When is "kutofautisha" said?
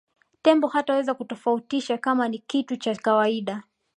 1.13-1.97